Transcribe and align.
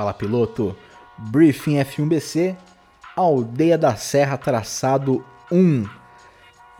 Fala 0.00 0.14
piloto, 0.14 0.74
Briefing 1.18 1.74
F1BC, 1.74 2.56
Aldeia 3.14 3.76
da 3.76 3.96
Serra 3.96 4.38
Traçado 4.38 5.22
1. 5.52 5.84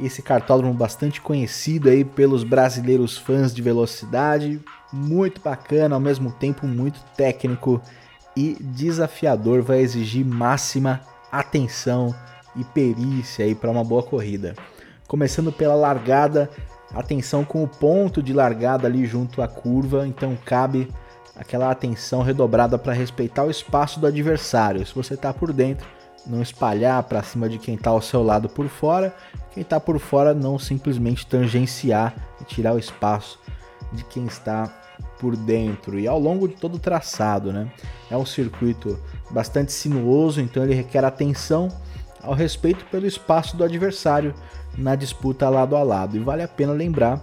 Esse 0.01 0.23
cartódromo 0.23 0.73
bastante 0.73 1.21
conhecido 1.21 1.91
aí 1.91 2.03
pelos 2.03 2.45
brasileiros 2.45 3.19
fãs 3.19 3.55
de 3.55 3.61
velocidade, 3.61 4.59
muito 4.91 5.39
bacana, 5.43 5.97
ao 5.97 6.01
mesmo 6.01 6.33
tempo 6.33 6.67
muito 6.67 6.99
técnico 7.15 7.79
e 8.35 8.57
desafiador, 8.59 9.61
vai 9.61 9.81
exigir 9.81 10.25
máxima 10.25 11.03
atenção 11.31 12.15
e 12.57 12.65
perícia 12.65 13.45
aí 13.45 13.55
para 13.55 13.71
uma 13.71 13.85
boa 13.85 14.03
corrida. 14.03 14.55
Começando 15.07 15.53
pela 15.53 15.75
largada, 15.75 16.49
atenção 16.95 17.45
com 17.45 17.63
o 17.63 17.69
ponto 17.69 18.23
de 18.23 18.33
largada 18.33 18.87
ali 18.87 19.05
junto 19.05 19.43
à 19.43 19.47
curva, 19.47 20.09
então 20.09 20.39
cabe 20.43 20.89
aquela 21.41 21.71
atenção 21.71 22.21
redobrada 22.21 22.79
para 22.79 22.93
respeitar 22.93 23.45
o 23.45 23.51
espaço 23.51 23.99
do 23.99 24.07
adversário. 24.07 24.85
Se 24.87 24.95
você 24.95 25.15
está 25.15 25.33
por 25.33 25.55
dentro, 25.55 25.87
não 26.27 26.43
espalhar 26.43 27.03
para 27.05 27.23
cima 27.23 27.49
de 27.49 27.59
quem 27.59 27.77
está 27.77 27.89
ao 27.89 28.03
seu 28.03 28.23
lado 28.23 28.47
por 28.47 28.69
fora, 28.69 29.17
quem 29.55 29.63
está 29.63 29.81
por 29.81 29.99
fora 29.99 30.35
não 30.35 30.59
simplesmente 30.59 31.27
tangenciar 31.27 32.15
e 32.43 32.45
tirar 32.45 32.75
o 32.75 32.79
espaço 32.79 33.41
de 33.91 34.05
quem 34.05 34.27
está 34.27 34.71
por 35.19 35.35
dentro 35.35 35.99
e 35.99 36.07
ao 36.07 36.21
longo 36.21 36.47
de 36.47 36.57
todo 36.57 36.75
o 36.75 36.79
traçado, 36.79 37.51
né? 37.51 37.73
É 38.11 38.17
um 38.19 38.27
circuito 38.27 38.99
bastante 39.31 39.73
sinuoso, 39.73 40.43
então 40.43 40.63
ele 40.63 40.75
requer 40.75 41.05
atenção 41.07 41.69
ao 42.23 42.35
respeito 42.35 42.85
pelo 42.91 43.07
espaço 43.07 43.57
do 43.57 43.65
adversário 43.65 44.35
na 44.77 44.95
disputa 44.95 45.49
lado 45.49 45.75
a 45.75 45.83
lado. 45.83 46.19
E 46.19 46.21
vale 46.21 46.43
a 46.43 46.49
pena 46.49 46.75
lembrar 46.75 47.19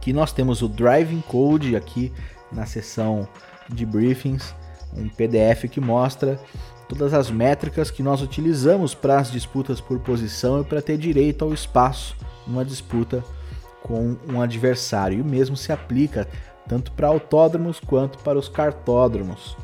que 0.00 0.12
nós 0.12 0.32
temos 0.32 0.60
o 0.60 0.68
Driving 0.68 1.20
Code 1.20 1.76
aqui 1.76 2.12
na 2.52 2.66
seção 2.66 3.26
de 3.68 3.86
briefings, 3.86 4.54
um 4.96 5.08
PDF 5.08 5.64
que 5.70 5.80
mostra 5.80 6.38
todas 6.88 7.14
as 7.14 7.30
métricas 7.30 7.90
que 7.90 8.02
nós 8.02 8.20
utilizamos 8.20 8.94
para 8.94 9.18
as 9.18 9.30
disputas 9.30 9.80
por 9.80 9.98
posição 10.00 10.60
e 10.60 10.64
para 10.64 10.82
ter 10.82 10.98
direito 10.98 11.44
ao 11.44 11.54
espaço 11.54 12.16
numa 12.46 12.64
disputa 12.64 13.24
com 13.82 14.16
um 14.28 14.40
adversário. 14.40 15.18
E 15.18 15.22
o 15.22 15.24
mesmo 15.24 15.56
se 15.56 15.72
aplica 15.72 16.28
tanto 16.68 16.92
para 16.92 17.08
autódromos 17.08 17.80
quanto 17.80 18.18
para 18.18 18.38
os 18.38 18.48
cartódromos. 18.48 19.56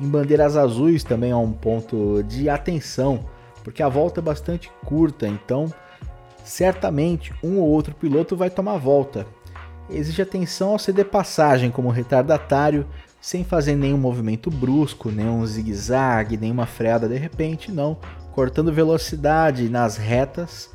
Em 0.00 0.08
bandeiras 0.08 0.56
azuis 0.56 1.02
também 1.04 1.32
há 1.32 1.38
um 1.38 1.52
ponto 1.52 2.22
de 2.24 2.48
atenção, 2.50 3.24
porque 3.64 3.82
a 3.82 3.88
volta 3.88 4.20
é 4.20 4.22
bastante 4.22 4.70
curta, 4.84 5.26
então 5.26 5.72
certamente 6.44 7.32
um 7.42 7.58
ou 7.58 7.68
outro 7.68 7.94
piloto 7.94 8.36
vai 8.36 8.50
tomar 8.50 8.76
volta 8.76 9.26
exige 9.90 10.22
atenção 10.22 10.70
ao 10.70 10.78
ceder 10.78 11.06
passagem 11.06 11.70
como 11.70 11.90
retardatário, 11.90 12.86
sem 13.20 13.44
fazer 13.44 13.74
nenhum 13.74 13.98
movimento 13.98 14.50
brusco, 14.50 15.10
nenhum 15.10 15.44
zigue-zague, 15.44 16.36
nenhuma 16.36 16.66
freada 16.66 17.08
de 17.08 17.16
repente, 17.16 17.72
não, 17.72 17.96
cortando 18.32 18.72
velocidade 18.72 19.68
nas 19.68 19.96
retas 19.96 20.70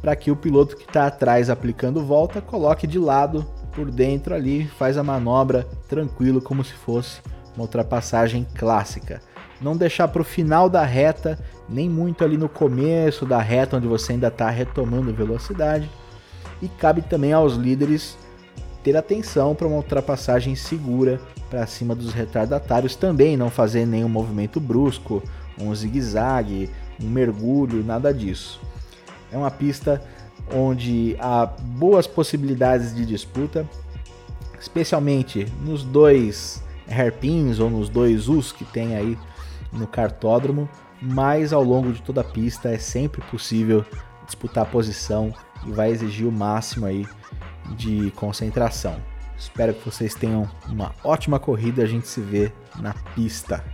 para 0.00 0.14
que 0.14 0.30
o 0.30 0.36
piloto 0.36 0.76
que 0.76 0.84
está 0.84 1.06
atrás 1.06 1.48
aplicando 1.48 2.04
volta 2.04 2.40
coloque 2.40 2.86
de 2.86 2.98
lado 2.98 3.46
por 3.74 3.90
dentro 3.90 4.34
ali, 4.34 4.66
faz 4.78 4.96
a 4.96 5.02
manobra 5.02 5.66
tranquilo 5.88 6.40
como 6.40 6.62
se 6.62 6.74
fosse 6.74 7.20
uma 7.56 7.62
ultrapassagem 7.62 8.46
clássica. 8.54 9.20
Não 9.60 9.76
deixar 9.76 10.08
para 10.08 10.22
o 10.22 10.24
final 10.24 10.68
da 10.68 10.84
reta, 10.84 11.38
nem 11.68 11.88
muito 11.88 12.22
ali 12.22 12.36
no 12.36 12.48
começo 12.48 13.24
da 13.24 13.40
reta 13.40 13.76
onde 13.76 13.86
você 13.86 14.12
ainda 14.12 14.28
está 14.28 14.50
retomando 14.50 15.14
velocidade. 15.14 15.90
E 16.60 16.68
cabe 16.68 17.02
também 17.02 17.32
aos 17.32 17.54
líderes 17.54 18.16
ter 18.84 18.96
atenção 18.98 19.54
para 19.54 19.66
uma 19.66 19.78
ultrapassagem 19.78 20.54
segura 20.54 21.18
para 21.48 21.66
cima 21.66 21.94
dos 21.94 22.12
retardatários, 22.12 22.94
também 22.94 23.34
não 23.34 23.48
fazer 23.48 23.86
nenhum 23.86 24.10
movimento 24.10 24.60
brusco, 24.60 25.22
um 25.58 25.74
zigue-zague, 25.74 26.68
um 27.02 27.08
mergulho, 27.08 27.82
nada 27.82 28.12
disso. 28.12 28.60
É 29.32 29.38
uma 29.38 29.50
pista 29.50 30.02
onde 30.52 31.16
há 31.18 31.46
boas 31.46 32.06
possibilidades 32.06 32.94
de 32.94 33.06
disputa, 33.06 33.66
especialmente 34.60 35.46
nos 35.64 35.82
dois 35.82 36.62
hairpins 36.86 37.58
ou 37.60 37.70
nos 37.70 37.88
dois 37.88 38.28
Us 38.28 38.52
que 38.52 38.66
tem 38.66 38.94
aí 38.96 39.16
no 39.72 39.86
cartódromo, 39.86 40.68
mas 41.00 41.54
ao 41.54 41.64
longo 41.64 41.90
de 41.90 42.02
toda 42.02 42.20
a 42.20 42.24
pista 42.24 42.68
é 42.68 42.78
sempre 42.78 43.22
possível 43.30 43.82
disputar 44.26 44.66
posição 44.66 45.32
e 45.66 45.72
vai 45.72 45.90
exigir 45.90 46.26
o 46.26 46.32
máximo 46.32 46.84
aí 46.84 47.06
de 47.76 48.10
concentração. 48.12 49.00
Espero 49.36 49.74
que 49.74 49.84
vocês 49.84 50.14
tenham 50.14 50.48
uma 50.68 50.94
ótima 51.02 51.38
corrida. 51.38 51.82
A 51.82 51.86
gente 51.86 52.06
se 52.06 52.20
vê 52.20 52.52
na 52.80 52.94
pista. 53.14 53.64